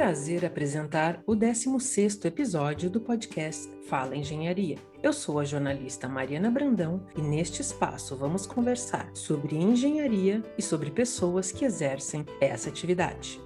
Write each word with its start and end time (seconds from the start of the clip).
prazer 0.00 0.46
apresentar 0.46 1.22
o 1.26 1.36
16º 1.36 2.24
episódio 2.24 2.88
do 2.88 3.02
podcast 3.02 3.70
Fala 3.86 4.16
Engenharia. 4.16 4.78
Eu 5.02 5.12
sou 5.12 5.38
a 5.38 5.44
jornalista 5.44 6.08
Mariana 6.08 6.50
Brandão 6.50 7.06
e 7.14 7.20
neste 7.20 7.60
espaço 7.60 8.16
vamos 8.16 8.46
conversar 8.46 9.14
sobre 9.14 9.56
engenharia 9.56 10.42
e 10.56 10.62
sobre 10.62 10.90
pessoas 10.90 11.52
que 11.52 11.66
exercem 11.66 12.24
essa 12.40 12.70
atividade. 12.70 13.38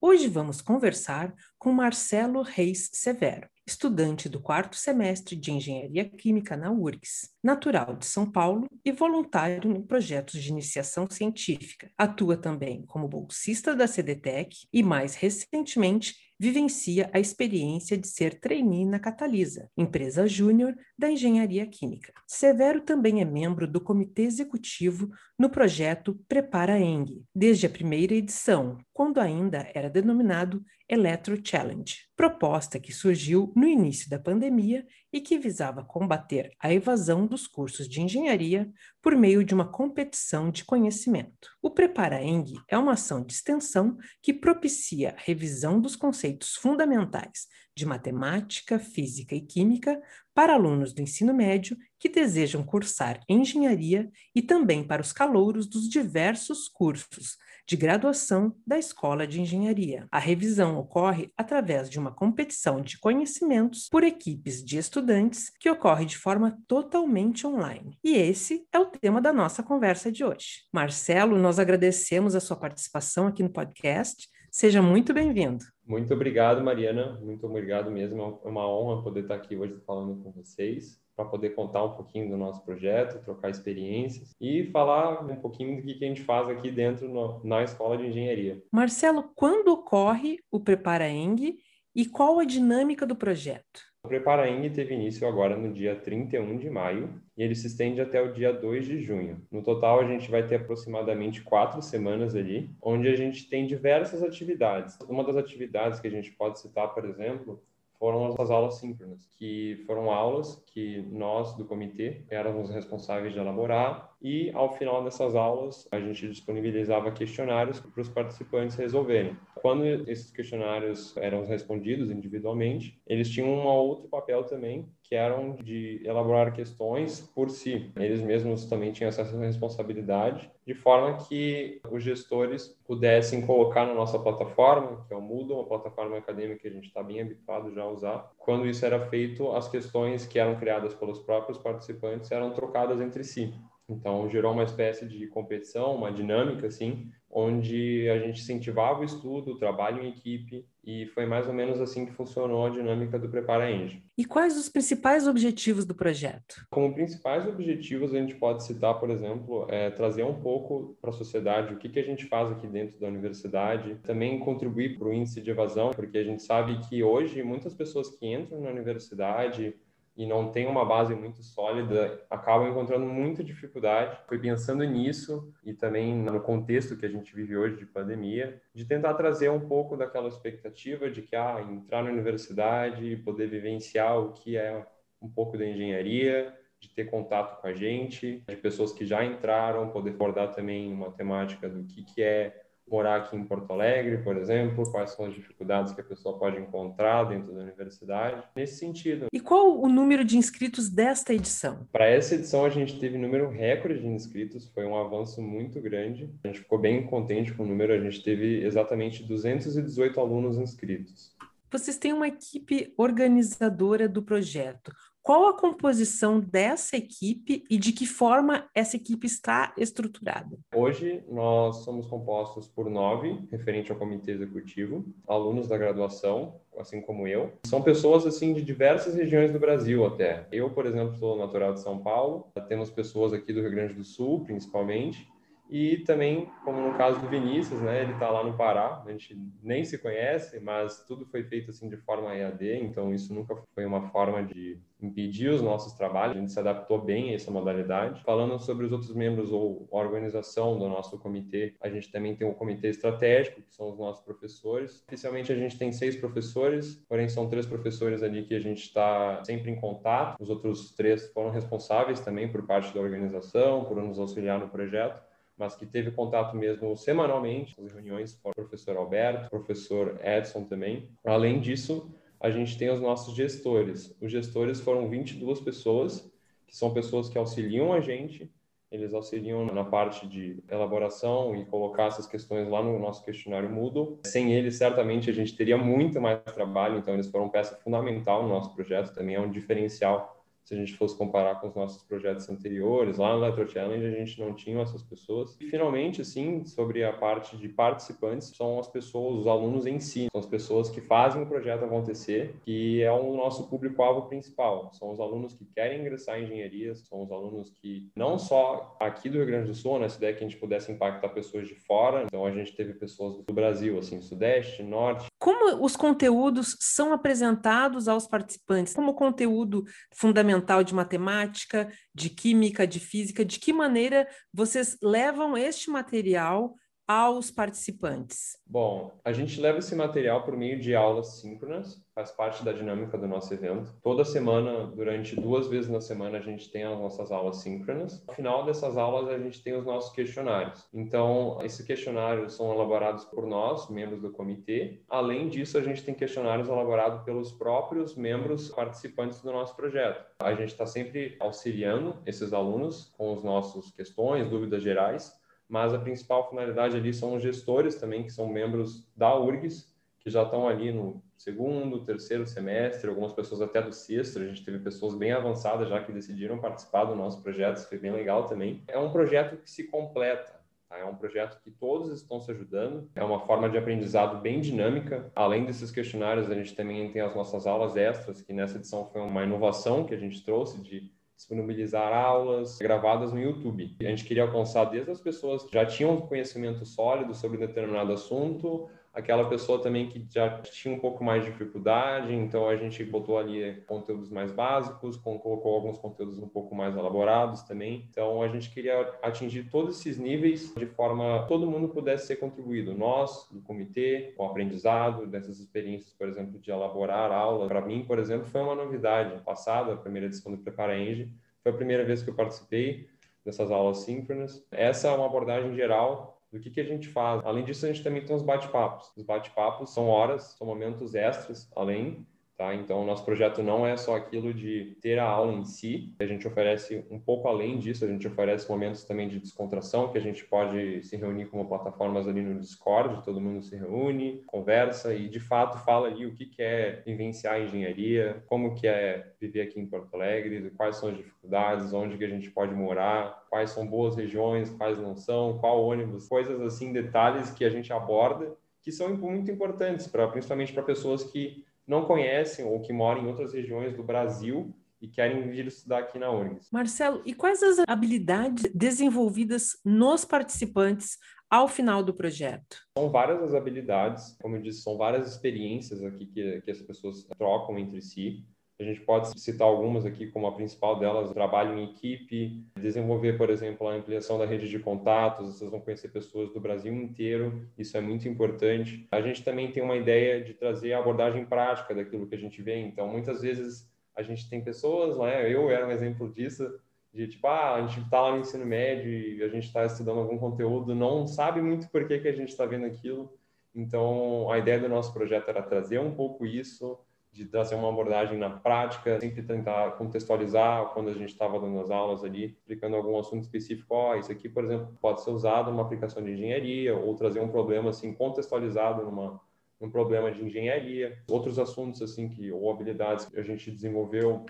Hoje 0.00 0.26
vamos 0.28 0.62
conversar 0.62 1.34
com 1.58 1.72
Marcelo 1.72 2.40
Reis 2.40 2.88
Severo, 2.94 3.46
estudante 3.66 4.28
do 4.28 4.40
quarto 4.40 4.76
semestre 4.76 5.34
de 5.34 5.50
Engenharia 5.50 6.08
Química 6.08 6.56
na 6.56 6.70
URGS, 6.70 7.30
natural 7.42 7.96
de 7.96 8.06
São 8.06 8.30
Paulo 8.30 8.68
e 8.84 8.92
voluntário 8.92 9.70
em 9.70 9.82
projetos 9.82 10.40
de 10.40 10.50
iniciação 10.50 11.08
científica. 11.10 11.90
Atua 11.98 12.36
também 12.36 12.86
como 12.86 13.08
bolsista 13.08 13.74
da 13.74 13.88
CDTEC 13.88 14.66
e, 14.72 14.82
mais 14.82 15.16
recentemente, 15.16 16.14
vivencia 16.38 17.10
a 17.12 17.18
experiência 17.18 17.96
de 17.96 18.06
ser 18.06 18.38
trainee 18.38 18.84
na 18.84 18.98
Catalisa, 18.98 19.70
empresa 19.76 20.26
júnior 20.26 20.74
da 20.98 21.10
engenharia 21.10 21.66
química. 21.66 22.12
Severo 22.26 22.80
também 22.80 23.20
é 23.20 23.24
membro 23.24 23.66
do 23.66 23.80
comitê 23.80 24.22
executivo 24.22 25.10
no 25.38 25.48
projeto 25.48 26.18
Prepara 26.28 26.78
Eng, 26.78 27.24
desde 27.34 27.66
a 27.66 27.70
primeira 27.70 28.14
edição, 28.14 28.78
quando 28.92 29.18
ainda 29.18 29.70
era 29.74 29.88
denominado 29.88 30.62
Electro 30.88 31.40
Challenge, 31.42 31.96
proposta 32.14 32.78
que 32.78 32.92
surgiu 32.92 33.52
no 33.56 33.66
início 33.66 34.08
da 34.08 34.20
pandemia 34.20 34.86
e 35.16 35.20
que 35.22 35.38
visava 35.38 35.82
combater 35.82 36.52
a 36.60 36.70
evasão 36.70 37.26
dos 37.26 37.46
cursos 37.46 37.88
de 37.88 38.02
engenharia 38.02 38.70
por 39.00 39.16
meio 39.16 39.42
de 39.42 39.54
uma 39.54 39.66
competição 39.66 40.50
de 40.50 40.62
conhecimento. 40.62 41.48
O 41.62 41.70
Prepara 41.70 42.22
Eng 42.22 42.52
é 42.68 42.76
uma 42.76 42.92
ação 42.92 43.24
de 43.24 43.32
extensão 43.32 43.96
que 44.20 44.34
propicia 44.34 45.14
a 45.16 45.20
revisão 45.22 45.80
dos 45.80 45.96
conceitos 45.96 46.54
fundamentais 46.56 47.46
de 47.74 47.86
matemática, 47.86 48.78
física 48.78 49.34
e 49.34 49.40
química 49.40 49.98
para 50.36 50.52
alunos 50.52 50.92
do 50.92 51.00
ensino 51.00 51.32
médio 51.32 51.78
que 51.98 52.10
desejam 52.10 52.62
cursar 52.62 53.22
engenharia 53.26 54.10
e 54.34 54.42
também 54.42 54.84
para 54.84 55.00
os 55.00 55.10
calouros 55.10 55.66
dos 55.66 55.88
diversos 55.88 56.68
cursos 56.68 57.38
de 57.66 57.74
graduação 57.74 58.54
da 58.66 58.78
Escola 58.78 59.26
de 59.26 59.40
Engenharia. 59.40 60.06
A 60.12 60.18
revisão 60.18 60.78
ocorre 60.78 61.32
através 61.38 61.88
de 61.88 61.98
uma 61.98 62.14
competição 62.14 62.82
de 62.82 62.98
conhecimentos 62.98 63.88
por 63.88 64.04
equipes 64.04 64.62
de 64.62 64.76
estudantes 64.76 65.50
que 65.58 65.70
ocorre 65.70 66.04
de 66.04 66.18
forma 66.18 66.58
totalmente 66.68 67.46
online. 67.46 67.98
E 68.04 68.14
esse 68.14 68.68
é 68.70 68.78
o 68.78 68.86
tema 68.86 69.22
da 69.22 69.32
nossa 69.32 69.62
conversa 69.62 70.12
de 70.12 70.22
hoje. 70.22 70.66
Marcelo, 70.70 71.38
nós 71.38 71.58
agradecemos 71.58 72.36
a 72.36 72.40
sua 72.40 72.58
participação 72.58 73.26
aqui 73.26 73.42
no 73.42 73.50
podcast. 73.50 74.28
Seja 74.56 74.80
muito 74.80 75.12
bem-vindo. 75.12 75.66
Muito 75.86 76.14
obrigado, 76.14 76.64
Mariana. 76.64 77.20
Muito 77.20 77.46
obrigado 77.46 77.90
mesmo. 77.90 78.40
É 78.42 78.48
uma 78.48 78.66
honra 78.66 79.02
poder 79.02 79.20
estar 79.20 79.34
aqui 79.34 79.54
hoje 79.54 79.76
falando 79.86 80.16
com 80.22 80.32
vocês 80.32 80.98
para 81.14 81.26
poder 81.26 81.50
contar 81.50 81.84
um 81.84 81.90
pouquinho 81.90 82.30
do 82.30 82.38
nosso 82.38 82.64
projeto, 82.64 83.22
trocar 83.22 83.50
experiências 83.50 84.34
e 84.40 84.64
falar 84.72 85.20
um 85.30 85.36
pouquinho 85.36 85.76
do 85.76 85.82
que 85.82 86.02
a 86.02 86.08
gente 86.08 86.22
faz 86.22 86.48
aqui 86.48 86.70
dentro 86.70 87.06
no, 87.06 87.38
na 87.44 87.62
Escola 87.64 87.98
de 87.98 88.06
Engenharia. 88.06 88.62
Marcelo, 88.72 89.30
quando 89.34 89.68
ocorre 89.68 90.38
o 90.50 90.58
Prepara 90.58 91.06
Eng 91.06 91.58
e 91.94 92.06
qual 92.06 92.38
a 92.38 92.44
dinâmica 92.46 93.04
do 93.04 93.14
projeto? 93.14 93.82
O 94.06 94.08
Prepara 94.08 94.48
Eng 94.48 94.70
teve 94.70 94.94
início 94.94 95.26
agora 95.26 95.56
no 95.56 95.72
dia 95.72 95.96
31 95.96 96.58
de 96.58 96.70
maio 96.70 97.20
e 97.36 97.42
ele 97.42 97.56
se 97.56 97.66
estende 97.66 98.00
até 98.00 98.22
o 98.22 98.32
dia 98.32 98.52
2 98.52 98.86
de 98.86 99.00
junho. 99.00 99.44
No 99.50 99.64
total, 99.64 99.98
a 99.98 100.04
gente 100.04 100.30
vai 100.30 100.46
ter 100.46 100.54
aproximadamente 100.54 101.42
quatro 101.42 101.82
semanas 101.82 102.36
ali, 102.36 102.70
onde 102.80 103.08
a 103.08 103.16
gente 103.16 103.48
tem 103.48 103.66
diversas 103.66 104.22
atividades. 104.22 104.96
Uma 105.08 105.24
das 105.24 105.36
atividades 105.36 105.98
que 105.98 106.06
a 106.06 106.10
gente 106.10 106.30
pode 106.30 106.60
citar, 106.60 106.94
por 106.94 107.04
exemplo, 107.04 107.60
foram 107.98 108.32
as 108.38 108.48
aulas 108.48 108.76
síncronas, 108.76 109.28
que 109.36 109.82
foram 109.88 110.08
aulas 110.08 110.62
que 110.68 111.02
nós 111.10 111.56
do 111.56 111.64
comitê 111.64 112.22
éramos 112.30 112.70
responsáveis 112.70 113.32
de 113.32 113.40
elaborar 113.40 114.14
e 114.20 114.50
ao 114.52 114.76
final 114.76 115.04
dessas 115.04 115.34
aulas 115.34 115.86
a 115.90 116.00
gente 116.00 116.28
disponibilizava 116.28 117.12
questionários 117.12 117.80
para 117.80 118.00
os 118.00 118.08
participantes 118.08 118.76
resolverem. 118.76 119.36
Quando 119.56 119.84
esses 119.84 120.30
questionários 120.30 121.16
eram 121.16 121.46
respondidos 121.46 122.10
individualmente, 122.10 123.00
eles 123.06 123.28
tinham 123.30 123.48
um 123.48 123.66
outro 123.66 124.08
papel 124.08 124.44
também, 124.44 124.88
que 125.02 125.14
eram 125.14 125.56
de 125.56 126.00
elaborar 126.04 126.52
questões 126.52 127.20
por 127.34 127.48
si. 127.48 127.90
Eles 127.96 128.20
mesmos 128.20 128.66
também 128.66 128.92
tinham 128.92 129.08
essa 129.08 129.22
responsabilidade, 129.22 130.50
de 130.66 130.74
forma 130.74 131.16
que 131.18 131.80
os 131.90 132.02
gestores 132.02 132.76
pudessem 132.84 133.46
colocar 133.46 133.86
na 133.86 133.94
nossa 133.94 134.18
plataforma, 134.18 135.04
que 135.06 135.14
é 135.14 135.16
o 135.16 135.20
Moodle, 135.20 135.56
uma 135.56 135.68
plataforma 135.68 136.18
acadêmica 136.18 136.60
que 136.60 136.68
a 136.68 136.72
gente 136.72 136.88
está 136.88 137.02
bem 137.02 137.20
habituado 137.20 137.72
já 137.72 137.82
a 137.82 137.90
usar. 137.90 138.32
Quando 138.38 138.66
isso 138.66 138.84
era 138.84 139.00
feito, 139.08 139.52
as 139.52 139.68
questões 139.68 140.26
que 140.26 140.38
eram 140.38 140.58
criadas 140.58 140.94
pelos 140.94 141.20
próprios 141.20 141.58
participantes 141.58 142.30
eram 142.32 142.52
trocadas 142.52 143.00
entre 143.00 143.22
si. 143.22 143.54
Então, 143.88 144.28
gerou 144.28 144.52
uma 144.52 144.64
espécie 144.64 145.06
de 145.06 145.26
competição, 145.28 145.94
uma 145.94 146.10
dinâmica, 146.10 146.66
assim, 146.66 147.10
onde 147.30 148.08
a 148.08 148.18
gente 148.18 148.40
incentivava 148.40 149.00
o 149.00 149.04
estudo, 149.04 149.52
o 149.52 149.58
trabalho 149.58 150.02
em 150.02 150.08
equipe, 150.08 150.66
e 150.82 151.06
foi 151.06 151.26
mais 151.26 151.46
ou 151.46 151.52
menos 151.52 151.80
assim 151.80 152.06
que 152.06 152.12
funcionou 152.12 152.64
a 152.64 152.70
dinâmica 152.70 153.18
do 153.18 153.28
Prepara 153.28 153.70
Eng. 153.70 154.02
E 154.16 154.24
quais 154.24 154.56
os 154.56 154.68
principais 154.68 155.26
objetivos 155.26 155.84
do 155.84 155.94
projeto? 155.94 156.64
Como 156.70 156.94
principais 156.94 157.46
objetivos, 157.46 158.14
a 158.14 158.18
gente 158.18 158.36
pode 158.36 158.64
citar, 158.64 158.98
por 158.98 159.10
exemplo, 159.10 159.66
é, 159.68 159.90
trazer 159.90 160.24
um 160.24 160.40
pouco 160.40 160.96
para 161.00 161.10
a 161.10 161.12
sociedade 161.12 161.74
o 161.74 161.76
que, 161.76 161.88
que 161.88 161.98
a 161.98 162.04
gente 162.04 162.24
faz 162.26 162.50
aqui 162.50 162.66
dentro 162.66 162.98
da 162.98 163.08
universidade, 163.08 163.96
também 164.02 164.38
contribuir 164.38 164.96
para 164.96 165.08
o 165.08 165.12
índice 165.12 165.40
de 165.40 165.50
evasão, 165.50 165.90
porque 165.90 166.18
a 166.18 166.24
gente 166.24 166.42
sabe 166.42 166.78
que 166.88 167.02
hoje 167.02 167.42
muitas 167.42 167.74
pessoas 167.74 168.08
que 168.10 168.26
entram 168.32 168.60
na 168.60 168.70
universidade 168.70 169.74
e 170.16 170.24
não 170.24 170.50
tem 170.50 170.66
uma 170.66 170.84
base 170.84 171.14
muito 171.14 171.42
sólida, 171.42 172.24
acabam 172.30 172.70
encontrando 172.70 173.04
muita 173.04 173.44
dificuldade. 173.44 174.18
Foi 174.26 174.38
pensando 174.38 174.82
nisso 174.84 175.52
e 175.62 175.74
também 175.74 176.14
no 176.14 176.40
contexto 176.40 176.96
que 176.96 177.04
a 177.04 177.08
gente 177.08 177.34
vive 177.34 177.56
hoje 177.56 177.76
de 177.76 177.84
pandemia, 177.84 178.60
de 178.74 178.84
tentar 178.84 179.14
trazer 179.14 179.50
um 179.50 179.60
pouco 179.60 179.96
daquela 179.96 180.28
expectativa 180.28 181.10
de 181.10 181.20
que 181.20 181.36
ah, 181.36 181.60
entrar 181.70 182.02
na 182.02 182.10
universidade, 182.10 183.16
poder 183.16 183.48
vivenciar 183.48 184.18
o 184.18 184.32
que 184.32 184.56
é 184.56 184.86
um 185.20 185.28
pouco 185.28 185.58
da 185.58 185.66
engenharia, 185.66 186.54
de 186.80 186.88
ter 186.88 187.10
contato 187.10 187.60
com 187.60 187.66
a 187.66 187.74
gente, 187.74 188.42
de 188.46 188.56
pessoas 188.56 188.92
que 188.92 189.04
já 189.04 189.24
entraram, 189.24 189.90
poder 189.90 190.10
abordar 190.10 190.54
também 190.54 190.92
uma 190.92 191.10
temática 191.10 191.68
do 191.68 191.84
que, 191.84 192.02
que 192.04 192.22
é 192.22 192.65
morar 192.88 193.16
aqui 193.16 193.36
em 193.36 193.44
Porto 193.44 193.72
Alegre, 193.72 194.18
por 194.18 194.36
exemplo, 194.36 194.90
quais 194.90 195.10
são 195.10 195.26
as 195.26 195.34
dificuldades 195.34 195.92
que 195.92 196.00
a 196.00 196.04
pessoa 196.04 196.38
pode 196.38 196.58
encontrar 196.58 197.24
dentro 197.24 197.52
da 197.52 197.62
universidade, 197.62 198.42
nesse 198.54 198.78
sentido. 198.78 199.26
E 199.32 199.40
qual 199.40 199.80
o 199.80 199.88
número 199.88 200.24
de 200.24 200.36
inscritos 200.36 200.88
desta 200.88 201.34
edição? 201.34 201.86
Para 201.92 202.06
essa 202.06 202.34
edição 202.34 202.64
a 202.64 202.70
gente 202.70 202.98
teve 202.98 203.18
número 203.18 203.48
recorde 203.48 204.00
de 204.00 204.06
inscritos, 204.06 204.68
foi 204.68 204.84
um 204.84 204.96
avanço 204.96 205.42
muito 205.42 205.80
grande. 205.80 206.30
A 206.44 206.48
gente 206.48 206.60
ficou 206.60 206.78
bem 206.78 207.06
contente 207.06 207.52
com 207.52 207.64
o 207.64 207.66
número, 207.66 207.92
a 207.92 208.00
gente 208.00 208.22
teve 208.22 208.64
exatamente 208.64 209.22
218 209.24 210.20
alunos 210.20 210.58
inscritos. 210.58 211.34
Vocês 211.70 211.98
têm 211.98 212.12
uma 212.12 212.28
equipe 212.28 212.94
organizadora 212.96 214.08
do 214.08 214.22
projeto. 214.22 214.92
Qual 215.26 215.48
a 215.48 215.58
composição 215.58 216.38
dessa 216.38 216.96
equipe 216.96 217.64
e 217.68 217.76
de 217.78 217.90
que 217.90 218.06
forma 218.06 218.70
essa 218.72 218.94
equipe 218.94 219.26
está 219.26 219.74
estruturada? 219.76 220.56
Hoje 220.72 221.20
nós 221.28 221.78
somos 221.78 222.06
compostos 222.06 222.68
por 222.68 222.88
nove, 222.88 223.36
referente 223.50 223.90
ao 223.90 223.98
comitê 223.98 224.30
executivo, 224.30 225.04
alunos 225.26 225.66
da 225.66 225.76
graduação, 225.76 226.60
assim 226.78 227.00
como 227.00 227.26
eu. 227.26 227.54
São 227.66 227.82
pessoas 227.82 228.24
assim 228.24 228.54
de 228.54 228.62
diversas 228.62 229.16
regiões 229.16 229.50
do 229.50 229.58
Brasil 229.58 230.06
até. 230.06 230.46
Eu, 230.52 230.70
por 230.70 230.86
exemplo, 230.86 231.16
sou 231.16 231.36
natural 231.36 231.74
de 231.74 231.80
São 231.80 231.98
Paulo. 231.98 232.46
Temos 232.68 232.88
pessoas 232.88 233.32
aqui 233.32 233.52
do 233.52 233.62
Rio 233.62 233.72
Grande 233.72 233.94
do 233.94 234.04
Sul, 234.04 234.44
principalmente. 234.44 235.28
E 235.68 235.98
também, 235.98 236.48
como 236.64 236.80
no 236.80 236.96
caso 236.96 237.20
do 237.20 237.28
Vinícius, 237.28 237.80
né, 237.80 238.02
ele 238.02 238.12
está 238.12 238.30
lá 238.30 238.44
no 238.44 238.56
Pará, 238.56 239.02
a 239.04 239.10
gente 239.10 239.36
nem 239.62 239.84
se 239.84 239.98
conhece, 239.98 240.60
mas 240.60 241.04
tudo 241.06 241.26
foi 241.26 241.42
feito 241.42 241.70
assim 241.70 241.88
de 241.88 241.96
forma 241.96 242.34
EAD, 242.34 242.78
então 242.82 243.12
isso 243.12 243.34
nunca 243.34 243.56
foi 243.74 243.84
uma 243.84 244.08
forma 244.10 244.42
de 244.42 244.78
impedir 245.00 245.50
os 245.50 245.60
nossos 245.60 245.92
trabalhos, 245.92 246.36
a 246.36 246.40
gente 246.40 246.52
se 246.52 246.58
adaptou 246.58 247.00
bem 247.00 247.30
a 247.30 247.34
essa 247.34 247.50
modalidade. 247.50 248.22
Falando 248.22 248.58
sobre 248.58 248.86
os 248.86 248.92
outros 248.92 249.14
membros 249.14 249.52
ou 249.52 249.86
organização 249.90 250.78
do 250.78 250.88
nosso 250.88 251.18
comitê, 251.18 251.74
a 251.80 251.88
gente 251.88 252.10
também 252.10 252.34
tem 252.34 252.46
um 252.46 252.54
comitê 252.54 252.88
estratégico, 252.88 253.60
que 253.60 253.74
são 253.74 253.90
os 253.90 253.98
nossos 253.98 254.24
professores. 254.24 255.04
Oficialmente 255.06 255.52
a 255.52 255.56
gente 255.56 255.78
tem 255.78 255.92
seis 255.92 256.16
professores, 256.16 257.04
porém 257.08 257.28
são 257.28 257.48
três 257.48 257.66
professores 257.66 258.22
ali 258.22 258.44
que 258.44 258.54
a 258.54 258.60
gente 258.60 258.82
está 258.82 259.42
sempre 259.44 259.70
em 259.70 259.76
contato. 259.76 260.40
Os 260.40 260.48
outros 260.48 260.94
três 260.94 261.30
foram 261.32 261.50
responsáveis 261.50 262.20
também 262.20 262.50
por 262.50 262.62
parte 262.66 262.94
da 262.94 263.00
organização, 263.00 263.84
por 263.84 263.96
nos 264.02 264.18
auxiliar 264.18 264.58
no 264.58 264.68
projeto 264.68 265.25
mas 265.56 265.74
que 265.74 265.86
teve 265.86 266.10
contato 266.10 266.56
mesmo 266.56 266.96
semanalmente, 266.96 267.74
as 267.80 267.92
reuniões 267.92 268.34
com 268.34 268.50
o 268.50 268.54
professor 268.54 268.96
Alberto, 268.96 269.50
professor 269.50 270.20
Edson 270.22 270.64
também. 270.64 271.08
Além 271.24 271.60
disso, 271.60 272.10
a 272.40 272.50
gente 272.50 272.76
tem 272.76 272.90
os 272.90 273.00
nossos 273.00 273.34
gestores. 273.34 274.16
Os 274.20 274.30
gestores 274.30 274.80
foram 274.80 275.08
22 275.08 275.60
pessoas, 275.60 276.30
que 276.66 276.76
são 276.76 276.92
pessoas 276.92 277.28
que 277.28 277.38
auxiliam 277.38 277.92
a 277.92 278.00
gente 278.00 278.50
eles 278.90 279.12
auxiliam 279.12 279.64
na 279.66 279.84
parte 279.84 280.26
de 280.26 280.62
elaboração 280.70 281.56
e 281.56 281.64
colocar 281.64 282.06
essas 282.06 282.26
questões 282.26 282.68
lá 282.68 282.82
no 282.82 282.98
nosso 282.98 283.24
questionário 283.24 283.68
Moodle. 283.68 284.20
Sem 284.24 284.52
eles, 284.52 284.76
certamente, 284.76 285.28
a 285.28 285.32
gente 285.32 285.56
teria 285.56 285.76
muito 285.76 286.20
mais 286.20 286.40
trabalho, 286.42 286.98
então 286.98 287.14
eles 287.14 287.28
foram 287.28 287.48
peça 287.48 287.76
fundamental 287.76 288.42
no 288.42 288.48
nosso 288.48 288.74
projeto, 288.74 289.12
também 289.12 289.34
é 289.34 289.40
um 289.40 289.50
diferencial 289.50 290.35
se 290.66 290.74
a 290.74 290.76
gente 290.76 290.96
fosse 290.96 291.16
comparar 291.16 291.60
com 291.60 291.68
os 291.68 291.76
nossos 291.76 292.02
projetos 292.02 292.50
anteriores, 292.50 293.18
lá 293.18 293.36
no 293.36 293.44
Electro 293.44 293.70
Challenge 293.70 294.04
a 294.04 294.10
gente 294.10 294.40
não 294.40 294.52
tinha 294.52 294.82
essas 294.82 295.00
pessoas. 295.00 295.56
E 295.60 295.66
finalmente, 295.66 296.20
assim, 296.20 296.64
sobre 296.64 297.04
a 297.04 297.12
parte 297.12 297.56
de 297.56 297.68
participantes, 297.68 298.48
são 298.48 298.80
as 298.80 298.88
pessoas, 298.88 299.42
os 299.42 299.46
alunos 299.46 299.86
em 299.86 300.00
si, 300.00 300.26
são 300.32 300.40
as 300.40 300.46
pessoas 300.46 300.90
que 300.90 301.00
fazem 301.00 301.40
o 301.40 301.46
projeto 301.46 301.84
acontecer, 301.84 302.56
que 302.64 303.00
é 303.00 303.12
o 303.12 303.36
nosso 303.36 303.68
público-alvo 303.68 304.22
principal. 304.22 304.90
São 304.92 305.12
os 305.12 305.20
alunos 305.20 305.54
que 305.54 305.64
querem 305.66 306.00
ingressar 306.00 306.40
em 306.40 306.44
engenharia, 306.46 306.96
são 306.96 307.22
os 307.22 307.30
alunos 307.30 307.70
que 307.70 308.10
não 308.16 308.36
só 308.36 308.96
aqui 308.98 309.30
do 309.30 309.38
Rio 309.38 309.46
Grande 309.46 309.68
do 309.68 309.74
Sul, 309.74 310.00
nessa 310.00 310.16
ideia 310.16 310.34
que 310.34 310.42
a 310.42 310.48
gente 310.48 310.58
pudesse 310.58 310.90
impactar 310.90 311.28
pessoas 311.28 311.68
de 311.68 311.76
fora, 311.76 312.24
então 312.24 312.44
a 312.44 312.50
gente 312.50 312.74
teve 312.74 312.92
pessoas 312.94 313.36
do 313.36 313.54
Brasil, 313.54 313.96
assim, 314.00 314.20
Sudeste, 314.20 314.82
Norte. 314.82 315.26
Como 315.38 315.84
os 315.84 315.94
conteúdos 315.94 316.76
são 316.80 317.12
apresentados 317.12 318.08
aos 318.08 318.26
participantes? 318.26 318.92
Como 318.92 319.14
conteúdo 319.14 319.84
fundamental 320.12 320.55
fundamental 320.56 320.82
de 320.82 320.94
matemática, 320.94 321.92
de 322.14 322.30
química, 322.30 322.86
de 322.86 322.98
física, 322.98 323.44
de 323.44 323.58
que 323.58 323.72
maneira 323.72 324.26
vocês 324.52 324.96
levam 325.02 325.56
este 325.56 325.90
material 325.90 326.74
aos 327.06 327.50
participantes? 327.50 328.58
Bom, 328.66 329.20
a 329.24 329.32
gente 329.32 329.60
leva 329.60 329.78
esse 329.78 329.94
material 329.94 330.42
por 330.42 330.56
meio 330.56 330.80
de 330.80 330.94
aulas 330.94 331.40
síncronas, 331.40 332.04
faz 332.14 332.32
parte 332.32 332.64
da 332.64 332.72
dinâmica 332.72 333.16
do 333.16 333.28
nosso 333.28 333.52
evento. 333.54 333.94
Toda 334.02 334.24
semana, 334.24 334.86
durante 334.86 335.36
duas 335.36 335.68
vezes 335.68 335.88
na 335.88 336.00
semana, 336.00 336.38
a 336.38 336.40
gente 336.40 336.68
tem 336.70 336.82
as 336.82 336.98
nossas 336.98 337.30
aulas 337.30 337.58
síncronas. 337.58 338.24
No 338.26 338.34
final 338.34 338.64
dessas 338.64 338.96
aulas, 338.96 339.28
a 339.28 339.38
gente 339.38 339.62
tem 339.62 339.76
os 339.76 339.84
nossos 339.84 340.12
questionários. 340.12 340.88
Então, 340.92 341.58
esses 341.62 341.86
questionários 341.86 342.54
são 342.54 342.72
elaborados 342.72 343.24
por 343.26 343.46
nós, 343.46 343.88
membros 343.88 344.20
do 344.20 344.30
comitê. 344.30 345.02
Além 345.08 345.48
disso, 345.48 345.78
a 345.78 345.82
gente 345.82 346.02
tem 346.02 346.14
questionários 346.14 346.68
elaborados 346.68 347.22
pelos 347.22 347.52
próprios 347.52 348.16
membros 348.16 348.70
participantes 348.70 349.40
do 349.42 349.52
nosso 349.52 349.76
projeto. 349.76 350.24
A 350.40 350.54
gente 350.54 350.70
está 350.70 350.86
sempre 350.86 351.36
auxiliando 351.38 352.16
esses 352.26 352.52
alunos 352.52 353.12
com 353.16 353.32
os 353.32 353.44
nossos 353.44 353.92
questões, 353.92 354.48
dúvidas 354.48 354.82
gerais 354.82 355.32
mas 355.68 355.92
a 355.92 355.98
principal 355.98 356.48
finalidade 356.48 356.96
ali 356.96 357.12
são 357.12 357.34
os 357.34 357.42
gestores 357.42 357.96
também, 357.96 358.22
que 358.24 358.30
são 358.30 358.48
membros 358.48 359.06
da 359.16 359.38
URGS, 359.38 359.92
que 360.20 360.30
já 360.30 360.42
estão 360.42 360.68
ali 360.68 360.92
no 360.92 361.22
segundo, 361.36 362.04
terceiro 362.04 362.46
semestre, 362.46 363.08
algumas 363.08 363.32
pessoas 363.32 363.60
até 363.60 363.80
do 363.80 363.92
sexto, 363.92 364.38
a 364.38 364.44
gente 364.44 364.64
teve 364.64 364.78
pessoas 364.78 365.14
bem 365.14 365.32
avançadas 365.32 365.88
já 365.88 366.02
que 366.02 366.10
decidiram 366.10 366.58
participar 366.58 367.04
do 367.04 367.14
nosso 367.14 367.42
projeto, 367.42 367.76
isso 367.76 367.88
foi 367.88 367.98
bem 367.98 368.10
legal 368.10 368.46
também. 368.46 368.82
É 368.88 368.98
um 368.98 369.12
projeto 369.12 369.56
que 369.56 369.70
se 369.70 369.84
completa, 369.84 370.58
tá? 370.88 370.98
é 370.98 371.04
um 371.04 371.14
projeto 371.14 371.60
que 371.62 371.70
todos 371.70 372.10
estão 372.10 372.40
se 372.40 372.50
ajudando, 372.50 373.08
é 373.14 373.22
uma 373.22 373.40
forma 373.46 373.68
de 373.68 373.78
aprendizado 373.78 374.40
bem 374.40 374.60
dinâmica. 374.60 375.30
Além 375.34 375.64
desses 375.64 375.90
questionários, 375.90 376.50
a 376.50 376.54
gente 376.54 376.74
também 376.74 377.10
tem 377.12 377.22
as 377.22 377.34
nossas 377.34 377.66
aulas 377.66 377.96
extras, 377.96 378.40
que 378.40 378.52
nessa 378.52 378.78
edição 378.78 379.08
foi 379.10 379.20
uma 379.20 379.44
inovação 379.44 380.04
que 380.04 380.14
a 380.14 380.18
gente 380.18 380.44
trouxe 380.44 380.80
de 380.80 381.14
disponibilizar 381.36 382.12
aulas 382.12 382.78
gravadas 382.78 383.32
no 383.32 383.40
YouTube. 383.40 383.94
A 384.00 384.04
gente 384.04 384.24
queria 384.24 384.42
alcançar 384.42 384.86
desde 384.86 385.10
as 385.10 385.20
pessoas 385.20 385.64
que 385.64 385.74
já 385.74 385.84
tinham 385.84 386.20
conhecimento 386.22 386.84
sólido 386.84 387.34
sobre 387.34 387.58
determinado 387.58 388.12
assunto 388.12 388.88
aquela 389.16 389.48
pessoa 389.48 389.80
também 389.80 390.10
que 390.10 390.26
já 390.30 390.60
tinha 390.60 390.94
um 390.94 390.98
pouco 390.98 391.24
mais 391.24 391.42
de 391.42 391.50
dificuldade, 391.50 392.34
então 392.34 392.68
a 392.68 392.76
gente 392.76 393.02
botou 393.02 393.38
ali 393.38 393.82
conteúdos 393.86 394.28
mais 394.28 394.52
básicos, 394.52 395.16
colocou 395.16 395.74
alguns 395.74 395.98
conteúdos 395.98 396.38
um 396.38 396.46
pouco 396.46 396.74
mais 396.74 396.94
elaborados 396.94 397.62
também. 397.62 398.06
Então 398.10 398.42
a 398.42 398.48
gente 398.48 398.70
queria 398.70 399.10
atingir 399.22 399.70
todos 399.70 399.98
esses 399.98 400.18
níveis 400.18 400.74
de 400.74 400.84
forma 400.84 401.46
todo 401.48 401.68
mundo 401.68 401.88
pudesse 401.88 402.26
ser 402.26 402.36
contribuído. 402.36 402.92
Nós, 402.92 403.48
do 403.50 403.62
comitê, 403.62 404.34
com 404.36 404.44
o 404.44 404.50
aprendizado 404.50 405.26
dessas 405.26 405.58
experiências, 405.58 406.12
por 406.12 406.28
exemplo, 406.28 406.60
de 406.60 406.70
elaborar 406.70 407.32
aula. 407.32 407.66
Para 407.66 407.80
mim, 407.80 408.04
por 408.04 408.18
exemplo, 408.18 408.46
foi 408.46 408.60
uma 408.60 408.74
novidade. 408.74 409.42
Passada, 409.42 409.94
a 409.94 409.96
primeira 409.96 410.26
edição 410.26 410.52
do 410.52 410.58
Prepara 410.58 410.98
Eng, 410.98 411.32
foi 411.62 411.72
a 411.72 411.74
primeira 411.74 412.04
vez 412.04 412.22
que 412.22 412.28
eu 412.28 412.34
participei 412.34 413.08
dessas 413.42 413.70
aulas 413.70 413.98
síncronas. 413.98 414.62
Essa 414.70 415.08
é 415.08 415.10
uma 415.12 415.24
abordagem 415.24 415.74
geral 415.74 416.35
do 416.52 416.60
que, 416.60 416.70
que 416.70 416.80
a 416.80 416.84
gente 416.84 417.08
faz. 417.08 417.44
Além 417.44 417.64
disso, 417.64 417.84
a 417.84 417.92
gente 417.92 418.02
também 418.02 418.24
tem 418.24 418.34
os 418.34 418.42
bate-papos. 418.42 419.12
Os 419.16 419.24
bate-papos 419.24 419.90
são 419.90 420.06
horas, 420.08 420.54
são 420.58 420.66
momentos 420.66 421.14
extras, 421.14 421.70
além 421.74 422.26
Tá? 422.56 422.74
Então, 422.74 423.04
nosso 423.04 423.22
projeto 423.22 423.62
não 423.62 423.86
é 423.86 423.98
só 423.98 424.16
aquilo 424.16 424.54
de 424.54 424.96
ter 425.02 425.18
a 425.18 425.28
aula 425.28 425.52
em 425.52 425.64
si, 425.66 426.14
a 426.18 426.24
gente 426.24 426.48
oferece 426.48 427.04
um 427.10 427.18
pouco 427.18 427.48
além 427.48 427.78
disso, 427.78 428.02
a 428.02 428.08
gente 428.08 428.26
oferece 428.26 428.66
momentos 428.66 429.04
também 429.04 429.28
de 429.28 429.38
descontração, 429.38 430.10
que 430.10 430.16
a 430.16 430.22
gente 430.22 430.42
pode 430.42 431.02
se 431.02 431.16
reunir 431.18 431.46
como 431.46 431.68
plataformas 431.68 432.26
ali 432.26 432.40
no 432.40 432.58
Discord, 432.58 433.22
todo 433.22 433.42
mundo 433.42 433.60
se 433.60 433.76
reúne, 433.76 434.42
conversa 434.46 435.14
e, 435.14 435.28
de 435.28 435.38
fato, 435.38 435.76
fala 435.84 436.06
ali 436.06 436.24
o 436.24 436.32
que, 436.32 436.46
que 436.46 436.62
é 436.62 437.02
vivenciar 437.04 437.56
a 437.56 437.60
engenharia, 437.60 438.42
como 438.46 438.74
que 438.74 438.86
é 438.86 439.34
viver 439.38 439.60
aqui 439.60 439.78
em 439.78 439.86
Porto 439.86 440.14
Alegre, 440.14 440.70
quais 440.70 440.96
são 440.96 441.10
as 441.10 441.16
dificuldades, 441.18 441.92
onde 441.92 442.16
que 442.16 442.24
a 442.24 442.30
gente 442.30 442.50
pode 442.50 442.74
morar, 442.74 443.44
quais 443.50 443.68
são 443.68 443.86
boas 443.86 444.16
regiões, 444.16 444.70
quais 444.70 444.98
não 444.98 445.14
são, 445.14 445.58
qual 445.58 445.84
ônibus, 445.84 446.26
coisas 446.26 446.58
assim, 446.62 446.90
detalhes 446.90 447.50
que 447.50 447.66
a 447.66 447.70
gente 447.70 447.92
aborda 447.92 448.56
que 448.86 448.92
são 448.92 449.16
muito 449.16 449.50
importantes, 449.50 450.06
pra, 450.06 450.28
principalmente 450.28 450.72
para 450.72 450.80
pessoas 450.80 451.24
que 451.24 451.65
não 451.86 452.04
conhecem 452.04 452.64
ou 452.64 452.80
que 452.80 452.92
moram 452.92 453.22
em 453.22 453.26
outras 453.28 453.52
regiões 453.52 453.94
do 453.94 454.02
Brasil 454.02 454.74
e 455.00 455.08
querem 455.08 455.48
vir 455.50 455.66
estudar 455.66 455.98
aqui 455.98 456.18
na 456.18 456.30
URGS. 456.30 456.68
Marcelo, 456.72 457.22
e 457.24 457.34
quais 457.34 457.62
as 457.62 457.78
habilidades 457.86 458.64
desenvolvidas 458.74 459.78
nos 459.84 460.24
participantes 460.24 461.18
ao 461.50 461.68
final 461.68 462.02
do 462.02 462.14
projeto? 462.14 462.78
São 462.98 463.10
várias 463.10 463.42
as 463.42 463.54
habilidades, 463.54 464.36
como 464.40 464.56
eu 464.56 464.62
disse, 464.62 464.82
são 464.82 464.96
várias 464.96 465.30
experiências 465.30 466.02
aqui 466.02 466.26
que, 466.26 466.60
que 466.62 466.70
as 466.70 466.82
pessoas 466.82 467.24
trocam 467.38 467.78
entre 467.78 468.00
si. 468.00 468.44
A 468.78 468.82
gente 468.82 469.00
pode 469.00 469.40
citar 469.40 469.66
algumas 469.66 470.04
aqui, 470.04 470.26
como 470.26 470.46
a 470.46 470.52
principal 470.52 470.98
delas, 470.98 471.32
trabalho 471.32 471.78
em 471.78 471.84
equipe, 471.84 472.62
desenvolver, 472.78 473.38
por 473.38 473.48
exemplo, 473.48 473.88
a 473.88 473.94
ampliação 473.94 474.38
da 474.38 474.44
rede 474.44 474.68
de 474.68 474.78
contatos, 474.78 475.56
vocês 475.56 475.70
vão 475.70 475.80
conhecer 475.80 476.08
pessoas 476.08 476.52
do 476.52 476.60
Brasil 476.60 476.92
inteiro, 476.92 477.66
isso 477.78 477.96
é 477.96 478.02
muito 478.02 478.28
importante. 478.28 479.06
A 479.10 479.22
gente 479.22 479.42
também 479.42 479.72
tem 479.72 479.82
uma 479.82 479.96
ideia 479.96 480.44
de 480.44 480.52
trazer 480.52 480.92
a 480.92 480.98
abordagem 480.98 481.46
prática 481.46 481.94
daquilo 481.94 482.26
que 482.26 482.34
a 482.34 482.38
gente 482.38 482.60
vê, 482.60 482.76
então 482.76 483.08
muitas 483.08 483.40
vezes 483.40 483.90
a 484.14 484.22
gente 484.22 484.48
tem 484.48 484.62
pessoas, 484.62 485.16
né? 485.18 485.50
eu 485.50 485.70
era 485.70 485.86
um 485.86 485.90
exemplo 485.90 486.30
disso, 486.30 486.78
de 487.14 487.26
tipo, 487.28 487.46
ah, 487.46 487.76
a 487.76 487.86
gente 487.86 488.00
está 488.00 488.20
lá 488.20 488.32
no 488.32 488.40
ensino 488.40 488.66
médio 488.66 489.10
e 489.10 489.42
a 489.42 489.48
gente 489.48 489.68
está 489.68 489.86
estudando 489.86 490.18
algum 490.20 490.36
conteúdo, 490.36 490.94
não 490.94 491.26
sabe 491.26 491.62
muito 491.62 491.88
por 491.88 492.06
que, 492.06 492.18
que 492.18 492.28
a 492.28 492.32
gente 492.32 492.50
está 492.50 492.66
vendo 492.66 492.84
aquilo, 492.84 493.32
então 493.74 494.50
a 494.52 494.58
ideia 494.58 494.78
do 494.78 494.88
nosso 494.88 495.14
projeto 495.14 495.48
era 495.48 495.62
trazer 495.62 495.98
um 495.98 496.14
pouco 496.14 496.44
isso, 496.44 496.98
de 497.36 497.44
trazer 497.44 497.74
uma 497.74 497.90
abordagem 497.90 498.38
na 498.38 498.48
prática, 498.48 499.20
sempre 499.20 499.42
tentar 499.42 499.92
contextualizar 499.92 500.86
quando 500.94 501.10
a 501.10 501.12
gente 501.12 501.28
estava 501.28 501.60
dando 501.60 501.78
as 501.80 501.90
aulas 501.90 502.24
ali, 502.24 502.46
explicando 502.46 502.96
algum 502.96 503.18
assunto 503.18 503.42
específico, 503.42 503.94
ó, 503.94 504.12
oh, 504.12 504.16
isso 504.16 504.32
aqui, 504.32 504.48
por 504.48 504.64
exemplo, 504.64 504.96
pode 505.00 505.22
ser 505.22 505.30
usado 505.30 505.70
numa 505.70 505.82
aplicação 505.82 506.22
de 506.22 506.32
engenharia, 506.32 506.96
ou 506.96 507.14
trazer 507.14 507.40
um 507.40 507.48
problema 507.48 507.90
assim 507.90 508.12
contextualizado 508.12 509.04
numa 509.04 509.40
um 509.78 509.90
problema 509.90 510.32
de 510.32 510.42
engenharia, 510.42 511.18
outros 511.30 511.58
assuntos 511.58 512.00
assim 512.00 512.30
que 512.30 512.50
ou 512.50 512.70
habilidades 512.70 513.26
que 513.26 513.38
a 513.38 513.42
gente 513.42 513.70
desenvolveu 513.70 514.46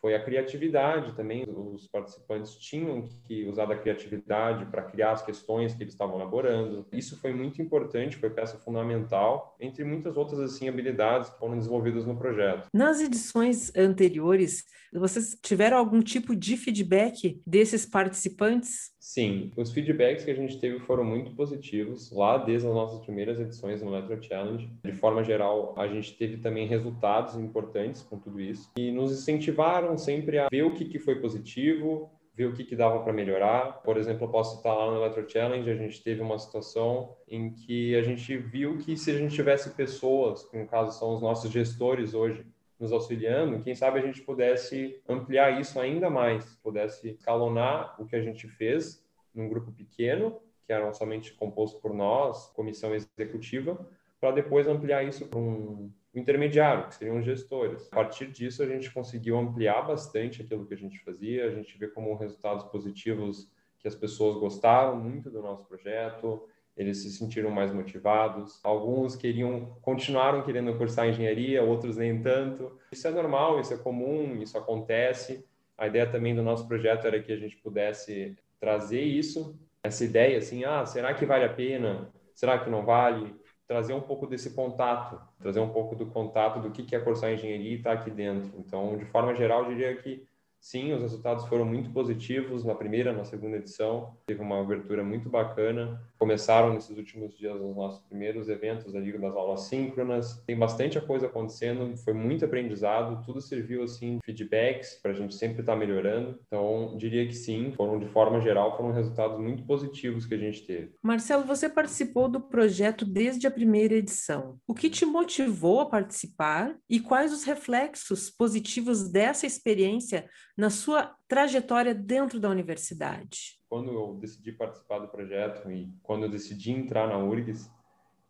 foi 0.00 0.14
a 0.14 0.22
criatividade 0.22 1.14
também. 1.14 1.44
Os 1.46 1.86
participantes 1.86 2.56
tinham 2.56 3.08
que 3.26 3.46
usar 3.46 3.66
da 3.66 3.76
criatividade 3.76 4.64
para 4.66 4.82
criar 4.82 5.12
as 5.12 5.22
questões 5.22 5.74
que 5.74 5.82
eles 5.82 5.92
estavam 5.92 6.16
elaborando. 6.16 6.86
Isso 6.92 7.20
foi 7.20 7.32
muito 7.32 7.60
importante, 7.60 8.16
foi 8.16 8.30
peça 8.30 8.58
fundamental, 8.58 9.56
entre 9.60 9.84
muitas 9.84 10.16
outras 10.16 10.40
assim 10.40 10.68
habilidades 10.68 11.30
que 11.30 11.38
foram 11.38 11.56
desenvolvidas 11.56 12.06
no 12.06 12.16
projeto. 12.16 12.68
Nas 12.72 13.00
edições 13.00 13.74
anteriores, 13.76 14.64
vocês 14.98 15.38
tiveram 15.42 15.78
algum 15.78 16.00
tipo 16.00 16.34
de 16.34 16.56
feedback 16.56 17.40
desses 17.46 17.86
participantes? 17.86 18.92
Sim, 18.98 19.50
os 19.56 19.72
feedbacks 19.72 20.24
que 20.24 20.30
a 20.30 20.34
gente 20.34 20.58
teve 20.58 20.80
foram 20.80 21.04
muito 21.04 21.34
positivos, 21.34 22.10
lá 22.10 22.38
desde 22.38 22.66
as 22.66 22.74
nossas 22.74 23.00
primeiras 23.00 23.38
edições 23.38 23.82
no 23.82 23.94
Electro 23.94 24.22
Challenge. 24.22 24.70
De 24.84 24.92
forma 24.92 25.22
geral, 25.22 25.74
a 25.78 25.86
gente 25.86 26.16
teve 26.16 26.38
também 26.38 26.66
resultados 26.66 27.36
importantes 27.36 28.02
com 28.02 28.18
tudo 28.18 28.40
isso 28.40 28.70
e 28.76 28.90
nos 28.90 29.12
incentivaram 29.12 29.96
sempre 29.96 30.38
a 30.38 30.48
ver 30.50 30.62
o 30.62 30.74
que, 30.74 30.84
que 30.84 30.98
foi 30.98 31.20
positivo, 31.20 32.10
ver 32.34 32.46
o 32.46 32.52
que, 32.52 32.64
que 32.64 32.74
dava 32.74 33.00
para 33.00 33.12
melhorar. 33.12 33.82
Por 33.82 33.96
exemplo, 33.96 34.24
eu 34.24 34.30
posso 34.30 34.56
citar 34.56 34.74
lá 34.74 34.90
no 34.90 34.96
Electro 34.96 35.28
Challenge, 35.28 35.70
a 35.70 35.76
gente 35.76 36.02
teve 36.02 36.22
uma 36.22 36.38
situação 36.38 37.14
em 37.28 37.52
que 37.52 37.94
a 37.94 38.02
gente 38.02 38.36
viu 38.36 38.78
que 38.78 38.96
se 38.96 39.10
a 39.10 39.18
gente 39.18 39.34
tivesse 39.34 39.70
pessoas, 39.70 40.44
que 40.44 40.56
no 40.56 40.66
caso 40.66 40.98
são 40.98 41.14
os 41.14 41.20
nossos 41.20 41.50
gestores 41.50 42.14
hoje, 42.14 42.44
nos 42.80 42.92
auxiliando, 42.92 43.62
quem 43.62 43.74
sabe 43.74 43.98
a 43.98 44.02
gente 44.02 44.22
pudesse 44.22 45.00
ampliar 45.06 45.60
isso 45.60 45.78
ainda 45.78 46.08
mais, 46.08 46.56
pudesse 46.62 47.10
escalonar 47.10 47.94
o 48.00 48.06
que 48.06 48.16
a 48.16 48.22
gente 48.22 48.48
fez 48.48 49.06
num 49.34 49.48
grupo 49.48 49.70
pequeno, 49.70 50.40
que 50.66 50.72
era 50.72 50.90
somente 50.94 51.34
composto 51.34 51.78
por 51.78 51.92
nós, 51.92 52.46
comissão 52.54 52.94
executiva, 52.94 53.86
para 54.18 54.30
depois 54.32 54.66
ampliar 54.66 55.04
isso 55.04 55.26
para 55.26 55.38
um 55.38 55.92
intermediário, 56.14 56.88
que 56.88 56.94
seriam 56.94 57.18
os 57.18 57.24
gestores. 57.24 57.86
A 57.92 57.96
partir 57.96 58.28
disso, 58.28 58.62
a 58.62 58.66
gente 58.66 58.90
conseguiu 58.90 59.38
ampliar 59.38 59.82
bastante 59.82 60.42
aquilo 60.42 60.66
que 60.66 60.74
a 60.74 60.76
gente 60.76 60.98
fazia, 61.00 61.46
a 61.46 61.50
gente 61.50 61.76
vê 61.78 61.86
como 61.86 62.14
resultados 62.16 62.64
positivos 62.64 63.50
que 63.78 63.88
as 63.88 63.94
pessoas 63.94 64.36
gostaram 64.36 64.96
muito 64.96 65.30
do 65.30 65.40
nosso 65.40 65.64
projeto, 65.64 66.46
eles 66.80 67.02
se 67.02 67.10
sentiram 67.10 67.50
mais 67.50 67.70
motivados. 67.70 68.58
Alguns 68.64 69.14
queriam, 69.14 69.76
continuaram 69.82 70.42
querendo 70.42 70.74
cursar 70.78 71.08
engenharia, 71.08 71.62
outros 71.62 71.98
nem 71.98 72.22
tanto. 72.22 72.72
Isso 72.90 73.06
é 73.06 73.10
normal, 73.10 73.60
isso 73.60 73.74
é 73.74 73.76
comum, 73.76 74.40
isso 74.40 74.56
acontece. 74.56 75.44
A 75.76 75.86
ideia 75.86 76.06
também 76.06 76.34
do 76.34 76.42
nosso 76.42 76.66
projeto 76.66 77.06
era 77.06 77.20
que 77.20 77.32
a 77.32 77.36
gente 77.36 77.54
pudesse 77.58 78.34
trazer 78.58 79.02
isso, 79.02 79.58
essa 79.82 80.04
ideia 80.04 80.38
assim, 80.38 80.64
ah, 80.64 80.86
será 80.86 81.12
que 81.12 81.26
vale 81.26 81.44
a 81.44 81.52
pena? 81.52 82.10
Será 82.34 82.58
que 82.58 82.70
não 82.70 82.82
vale? 82.82 83.34
Trazer 83.66 83.92
um 83.92 84.00
pouco 84.00 84.26
desse 84.26 84.54
contato, 84.54 85.20
trazer 85.38 85.60
um 85.60 85.68
pouco 85.68 85.94
do 85.94 86.06
contato 86.06 86.60
do 86.60 86.70
que 86.70 86.96
é 86.96 86.98
cursar 86.98 87.32
engenharia 87.32 87.72
e 87.72 87.74
estar 87.74 87.94
tá 87.94 88.00
aqui 88.00 88.10
dentro. 88.10 88.50
Então, 88.58 88.96
de 88.96 89.04
forma 89.04 89.34
geral, 89.34 89.64
eu 89.64 89.68
diria 89.68 89.94
que 89.96 90.26
Sim, 90.60 90.92
os 90.92 91.00
resultados 91.00 91.46
foram 91.46 91.64
muito 91.64 91.90
positivos 91.90 92.64
na 92.64 92.74
primeira, 92.74 93.12
na 93.12 93.24
segunda 93.24 93.56
edição. 93.56 94.14
Teve 94.26 94.42
uma 94.42 94.60
abertura 94.60 95.02
muito 95.02 95.28
bacana. 95.28 96.00
Começaram 96.18 96.74
nesses 96.74 96.96
últimos 96.96 97.36
dias 97.36 97.58
os 97.58 97.74
nossos 97.74 98.00
primeiros 98.06 98.48
eventos 98.48 98.92
da 98.92 99.00
Liga 99.00 99.18
das 99.18 99.34
Aulas 99.34 99.62
Síncronas. 99.62 100.42
Tem 100.46 100.56
bastante 100.56 101.00
coisa 101.00 101.26
acontecendo, 101.26 101.96
foi 101.96 102.12
muito 102.12 102.44
aprendizado, 102.44 103.24
tudo 103.24 103.40
serviu 103.40 103.82
assim 103.82 104.18
feedbacks 104.24 105.00
para 105.02 105.12
a 105.12 105.14
gente 105.14 105.34
sempre 105.34 105.60
estar 105.60 105.72
tá 105.72 105.78
melhorando. 105.78 106.38
Então, 106.46 106.94
diria 106.98 107.26
que 107.26 107.34
sim, 107.34 107.72
foram 107.74 107.98
de 107.98 108.06
forma 108.06 108.40
geral, 108.40 108.76
foram 108.76 108.92
resultados 108.92 109.40
muito 109.40 109.64
positivos 109.64 110.26
que 110.26 110.34
a 110.34 110.38
gente 110.38 110.66
teve. 110.66 110.92
Marcelo, 111.02 111.44
você 111.44 111.68
participou 111.68 112.28
do 112.28 112.40
projeto 112.40 113.06
desde 113.06 113.46
a 113.46 113.50
primeira 113.50 113.94
edição. 113.94 114.58
O 114.68 114.74
que 114.74 114.90
te 114.90 115.06
motivou 115.06 115.80
a 115.80 115.86
participar 115.86 116.76
e 116.88 117.00
quais 117.00 117.32
os 117.32 117.44
reflexos 117.44 118.28
positivos 118.28 119.10
dessa 119.10 119.46
experiência 119.46 120.28
na 120.60 120.68
sua 120.68 121.16
trajetória 121.26 121.94
dentro 121.94 122.38
da 122.38 122.50
universidade? 122.50 123.58
Quando 123.66 123.90
eu 123.90 124.18
decidi 124.20 124.52
participar 124.52 124.98
do 124.98 125.08
projeto 125.08 125.70
e 125.70 125.90
quando 126.02 126.24
eu 126.24 126.28
decidi 126.28 126.70
entrar 126.70 127.08
na 127.08 127.16
URGS, 127.16 127.70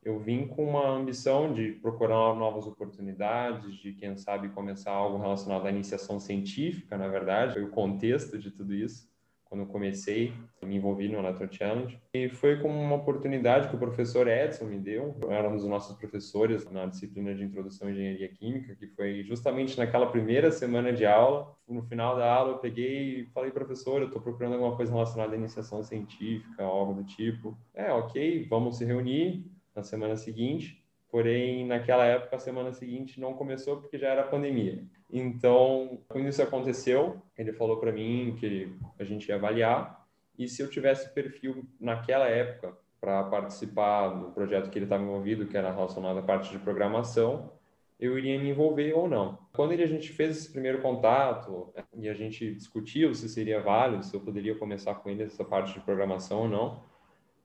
eu 0.04 0.20
vim 0.20 0.46
com 0.46 0.64
uma 0.64 0.88
ambição 0.88 1.52
de 1.52 1.72
procurar 1.72 2.36
novas 2.36 2.68
oportunidades, 2.68 3.74
de 3.74 3.94
quem 3.94 4.16
sabe 4.16 4.48
começar 4.50 4.92
algo 4.92 5.18
relacionado 5.18 5.66
à 5.66 5.70
iniciação 5.70 6.20
científica, 6.20 6.96
na 6.96 7.08
verdade, 7.08 7.58
o 7.58 7.68
contexto 7.68 8.38
de 8.38 8.52
tudo 8.52 8.74
isso 8.74 9.09
quando 9.50 9.62
eu 9.62 9.66
comecei, 9.66 10.32
me 10.62 10.76
envolvi 10.76 11.08
no 11.08 11.18
Electro 11.18 11.52
Challenge. 11.52 11.98
E 12.14 12.28
foi 12.28 12.60
como 12.60 12.80
uma 12.80 12.94
oportunidade 12.94 13.68
que 13.68 13.74
o 13.74 13.78
professor 13.78 14.28
Edson 14.28 14.66
me 14.66 14.78
deu. 14.78 15.16
Era 15.28 15.48
um 15.48 15.56
dos 15.56 15.66
nossos 15.66 15.96
professores 15.96 16.70
na 16.70 16.86
disciplina 16.86 17.34
de 17.34 17.42
Introdução 17.42 17.88
à 17.88 17.90
Engenharia 17.90 18.28
Química, 18.28 18.76
que 18.76 18.86
foi 18.86 19.24
justamente 19.24 19.76
naquela 19.76 20.06
primeira 20.06 20.52
semana 20.52 20.92
de 20.92 21.04
aula. 21.04 21.52
No 21.66 21.82
final 21.82 22.16
da 22.16 22.32
aula, 22.32 22.52
eu 22.52 22.58
peguei 22.58 23.22
e 23.22 23.26
falei, 23.34 23.50
professor, 23.50 24.00
eu 24.00 24.06
estou 24.06 24.22
procurando 24.22 24.52
alguma 24.52 24.76
coisa 24.76 24.92
relacionada 24.92 25.32
à 25.32 25.36
iniciação 25.36 25.82
científica, 25.82 26.62
algo 26.62 26.94
do 26.94 27.02
tipo. 27.02 27.58
É, 27.74 27.92
ok, 27.92 28.46
vamos 28.48 28.78
se 28.78 28.84
reunir 28.84 29.44
na 29.74 29.82
semana 29.82 30.16
seguinte. 30.16 30.80
Porém, 31.10 31.66
naquela 31.66 32.04
época, 32.04 32.36
a 32.36 32.38
semana 32.38 32.72
seguinte 32.72 33.18
não 33.18 33.34
começou 33.34 33.78
porque 33.78 33.98
já 33.98 34.10
era 34.10 34.22
pandemia. 34.22 34.84
Então, 35.12 36.00
quando 36.08 36.28
isso 36.28 36.42
aconteceu, 36.42 37.20
ele 37.36 37.52
falou 37.52 37.78
para 37.78 37.92
mim 37.92 38.36
que 38.38 38.72
a 38.98 39.04
gente 39.04 39.28
ia 39.28 39.34
avaliar 39.34 40.06
e 40.38 40.48
se 40.48 40.62
eu 40.62 40.70
tivesse 40.70 41.12
perfil 41.12 41.66
naquela 41.80 42.28
época 42.28 42.76
para 43.00 43.24
participar 43.24 44.08
do 44.08 44.30
projeto 44.30 44.70
que 44.70 44.78
ele 44.78 44.86
estava 44.86 45.02
envolvido, 45.02 45.46
que 45.46 45.56
era 45.56 45.72
relacionado 45.72 46.18
à 46.18 46.22
parte 46.22 46.50
de 46.50 46.58
programação, 46.58 47.52
eu 47.98 48.16
iria 48.16 48.38
me 48.38 48.50
envolver 48.50 48.92
ou 48.94 49.08
não. 49.08 49.38
Quando 49.52 49.72
ele, 49.72 49.82
a 49.82 49.86
gente 49.86 50.10
fez 50.10 50.36
esse 50.36 50.50
primeiro 50.50 50.80
contato 50.80 51.72
e 51.94 52.08
a 52.08 52.14
gente 52.14 52.54
discutiu 52.54 53.14
se 53.14 53.28
seria 53.28 53.60
válido, 53.60 54.04
se 54.04 54.14
eu 54.14 54.20
poderia 54.20 54.54
começar 54.54 54.94
com 54.94 55.10
ele 55.10 55.24
essa 55.24 55.44
parte 55.44 55.74
de 55.74 55.80
programação 55.80 56.42
ou 56.42 56.48
não, 56.48 56.82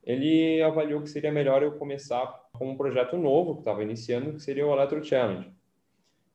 ele 0.02 0.62
avaliou 0.62 1.02
que 1.02 1.10
seria 1.10 1.32
melhor 1.32 1.62
eu 1.62 1.72
começar 1.72 2.48
com 2.52 2.70
um 2.70 2.76
projeto 2.76 3.16
novo 3.16 3.54
que 3.54 3.60
estava 3.60 3.82
iniciando, 3.82 4.32
que 4.32 4.40
seria 4.40 4.66
o 4.66 4.72
Electro 4.72 5.04
Challenge. 5.04 5.55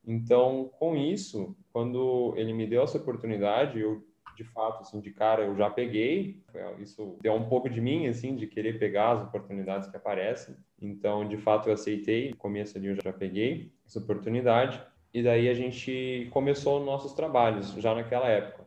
Então, 0.06 0.70
com 0.78 0.96
isso, 0.96 1.56
quando 1.72 2.34
ele 2.36 2.52
me 2.52 2.66
deu 2.66 2.82
essa 2.82 2.98
oportunidade, 2.98 3.78
eu 3.78 4.02
de 4.34 4.44
fato, 4.44 4.80
assim, 4.80 5.00
de 5.00 5.10
cara, 5.10 5.42
eu 5.42 5.56
já 5.56 5.68
peguei. 5.70 6.42
Isso 6.78 7.18
deu 7.20 7.34
um 7.34 7.48
pouco 7.48 7.68
de 7.68 7.80
mim, 7.80 8.06
assim, 8.06 8.34
de 8.34 8.46
querer 8.46 8.78
pegar 8.78 9.12
as 9.12 9.22
oportunidades 9.22 9.88
que 9.88 9.96
aparecem. 9.96 10.56
Então, 10.80 11.26
de 11.28 11.36
fato, 11.36 11.68
eu 11.68 11.74
aceitei. 11.74 12.30
No 12.30 12.36
começo 12.36 12.76
ali 12.76 12.88
eu 12.88 12.96
já 12.96 13.12
peguei 13.12 13.72
essa 13.86 13.98
oportunidade. 13.98 14.80
E 15.12 15.22
daí 15.22 15.48
a 15.48 15.54
gente 15.54 16.28
começou 16.32 16.84
nossos 16.84 17.12
trabalhos 17.12 17.72
já 17.74 17.94
naquela 17.94 18.28
época. 18.28 18.61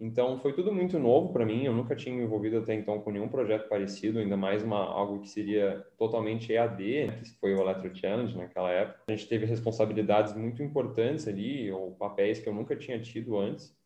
Então 0.00 0.38
foi 0.38 0.52
tudo 0.52 0.72
muito 0.72 0.98
novo 0.98 1.32
para 1.32 1.44
mim. 1.44 1.64
Eu 1.64 1.72
nunca 1.72 1.96
tinha 1.96 2.14
me 2.14 2.22
envolvido 2.22 2.58
até 2.58 2.74
então 2.74 3.00
com 3.00 3.10
nenhum 3.10 3.28
projeto 3.28 3.68
parecido, 3.68 4.18
ainda 4.18 4.36
mais 4.36 4.62
uma, 4.62 4.78
algo 4.78 5.20
que 5.20 5.28
seria 5.28 5.84
totalmente 5.96 6.52
EAD, 6.52 7.12
que 7.22 7.30
foi 7.40 7.54
o 7.54 7.60
Electro 7.60 7.94
Challenge 7.94 8.36
naquela 8.36 8.70
época. 8.70 9.02
A 9.08 9.12
gente 9.12 9.28
teve 9.28 9.44
responsabilidades 9.44 10.34
muito 10.34 10.62
importantes 10.62 11.26
ali, 11.26 11.70
ou 11.72 11.92
papéis 11.92 12.38
que 12.38 12.48
eu 12.48 12.54
nunca 12.54 12.76
tinha 12.76 13.00
tido 13.00 13.38
antes, 13.38 13.76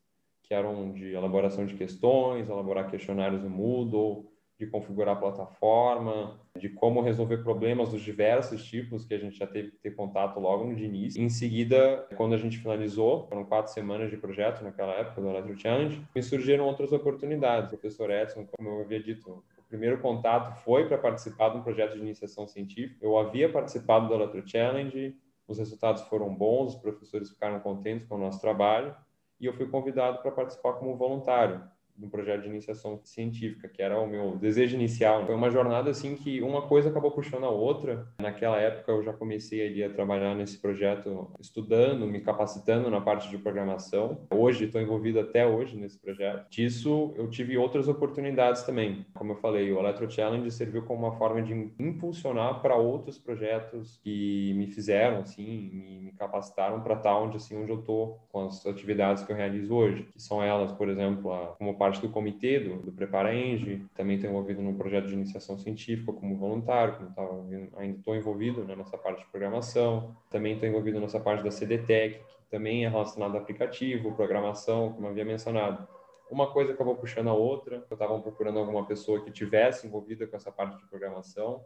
que 0.43 0.53
eram 0.53 0.91
de 0.91 1.13
elaboração 1.13 1.65
de 1.65 1.73
questões, 1.73 2.47
elaborar 2.47 2.89
questionários 2.89 3.41
no 3.41 3.49
Moodle, 3.49 4.32
de 4.59 4.67
configurar 4.67 5.15
a 5.15 5.19
plataforma, 5.19 6.39
de 6.57 6.69
como 6.69 7.01
resolver 7.01 7.37
problemas 7.37 7.89
dos 7.89 8.01
diversos 8.01 8.63
tipos 8.63 9.03
que 9.03 9.13
a 9.13 9.17
gente 9.17 9.37
já 9.37 9.47
teve 9.47 9.71
que 9.71 9.77
ter 9.77 9.95
contato 9.95 10.39
logo 10.39 10.65
no 10.65 10.77
início. 10.77 11.21
Em 11.21 11.29
seguida, 11.29 12.07
quando 12.15 12.33
a 12.33 12.37
gente 12.37 12.59
finalizou, 12.59 13.27
foram 13.27 13.43
quatro 13.43 13.73
semanas 13.73 14.09
de 14.09 14.17
projeto 14.17 14.63
naquela 14.63 14.93
época 14.93 15.21
do 15.21 15.29
Electro 15.29 15.59
Challenge, 15.59 16.07
surgiram 16.21 16.65
outras 16.65 16.91
oportunidades. 16.91 17.73
O 17.73 17.77
professor 17.77 18.09
Edson, 18.11 18.45
como 18.45 18.69
eu 18.69 18.81
havia 18.81 19.01
dito, 19.01 19.43
o 19.57 19.63
primeiro 19.67 19.99
contato 19.99 20.55
foi 20.63 20.87
para 20.87 20.97
participar 20.97 21.49
de 21.49 21.57
um 21.57 21.63
projeto 21.63 21.93
de 21.93 21.99
iniciação 21.99 22.47
científica. 22.47 23.03
Eu 23.03 23.17
havia 23.17 23.51
participado 23.51 24.07
do 24.07 24.13
Electro 24.13 24.47
Challenge, 24.47 25.15
os 25.47 25.57
resultados 25.57 26.03
foram 26.03 26.33
bons, 26.33 26.75
os 26.75 26.81
professores 26.81 27.29
ficaram 27.29 27.59
contentes 27.59 28.07
com 28.07 28.15
o 28.15 28.19
nosso 28.19 28.39
trabalho 28.39 28.95
e 29.39 29.45
eu 29.45 29.53
fui 29.53 29.67
convidado 29.67 30.21
para 30.21 30.31
participar 30.31 30.73
como 30.73 30.95
voluntário 30.95 31.61
no 31.97 32.09
projeto 32.09 32.41
de 32.43 32.49
iniciação 32.49 32.99
científica, 33.03 33.67
que 33.67 33.81
era 33.81 33.99
o 33.99 34.07
meu 34.07 34.35
desejo 34.37 34.75
inicial. 34.75 35.25
Foi 35.25 35.35
uma 35.35 35.49
jornada 35.49 35.89
assim 35.89 36.15
que 36.15 36.41
uma 36.41 36.63
coisa 36.63 36.89
acabou 36.89 37.11
puxando 37.11 37.45
a 37.45 37.49
outra. 37.49 38.07
Naquela 38.19 38.59
época 38.59 38.91
eu 38.91 39.03
já 39.03 39.13
comecei 39.13 39.65
ali 39.65 39.83
a 39.83 39.89
trabalhar 39.89 40.35
nesse 40.35 40.59
projeto, 40.59 41.31
estudando, 41.39 42.07
me 42.07 42.21
capacitando 42.21 42.89
na 42.89 43.01
parte 43.01 43.29
de 43.29 43.37
programação. 43.37 44.27
Hoje 44.31 44.65
estou 44.65 44.81
envolvido 44.81 45.19
até 45.19 45.45
hoje 45.45 45.77
nesse 45.77 45.99
projeto. 45.99 46.49
Disso 46.49 47.13
eu 47.15 47.29
tive 47.29 47.57
outras 47.57 47.87
oportunidades 47.87 48.63
também. 48.63 49.05
Como 49.13 49.33
eu 49.33 49.37
falei, 49.37 49.71
o 49.71 49.79
Electro 49.79 50.09
Challenge 50.09 50.49
serviu 50.51 50.83
como 50.83 51.07
uma 51.07 51.15
forma 51.17 51.41
de 51.41 51.53
impulsionar 51.79 52.61
para 52.61 52.75
outros 52.75 53.17
projetos 53.17 53.99
que 54.03 54.53
me 54.55 54.67
fizeram 54.67 55.19
assim, 55.19 55.69
me, 55.73 55.99
me 55.99 56.11
capacitaram 56.13 56.81
para 56.81 56.95
estar 56.95 57.17
onde 57.17 57.37
assim 57.37 57.57
onde 57.57 57.71
eu 57.71 57.79
estou 57.79 58.19
com 58.31 58.45
as 58.45 58.65
atividades 58.65 59.23
que 59.23 59.31
eu 59.31 59.35
realizo 59.35 59.73
hoje, 59.73 60.03
que 60.03 60.21
são 60.21 60.41
elas, 60.41 60.71
por 60.71 60.89
exemplo, 60.89 61.31
a, 61.31 61.47
como 61.57 61.77
parte 61.83 61.99
do 61.99 62.07
comitê 62.07 62.61
do, 62.61 62.77
do 62.77 62.93
Prepara 62.93 63.35
Eng, 63.35 63.85
também 63.93 64.15
estou 64.15 64.29
envolvido 64.29 64.61
num 64.61 64.73
projeto 64.73 65.07
de 65.07 65.15
iniciação 65.15 65.57
científica 65.57 66.13
como 66.13 66.37
voluntário, 66.37 66.95
como 66.95 67.11
tava, 67.11 67.45
ainda 67.75 67.97
estou 67.97 68.15
envolvido 68.15 68.63
né, 68.63 68.73
nessa 68.73 68.97
parte 68.97 69.19
de 69.19 69.29
programação, 69.29 70.15
também 70.29 70.53
estou 70.53 70.69
envolvido 70.69 71.01
nessa 71.01 71.19
parte 71.19 71.43
da 71.43 71.51
CDTEC, 71.51 72.19
que 72.19 72.49
também 72.49 72.85
é 72.85 72.87
relacionada 72.87 73.37
a 73.37 73.41
aplicativo, 73.41 74.15
programação, 74.15 74.93
como 74.93 75.09
havia 75.09 75.25
mencionado. 75.25 75.85
Uma 76.31 76.53
coisa 76.53 76.71
acabou 76.71 76.95
puxando 76.95 77.27
a 77.27 77.33
outra, 77.33 77.85
eu 77.89 77.95
estava 77.95 78.17
procurando 78.17 78.59
alguma 78.59 78.85
pessoa 78.85 79.21
que 79.21 79.29
tivesse 79.29 79.85
envolvida 79.85 80.25
com 80.25 80.37
essa 80.37 80.53
parte 80.53 80.77
de 80.77 80.87
programação, 80.87 81.65